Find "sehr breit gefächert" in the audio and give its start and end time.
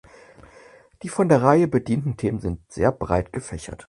2.71-3.79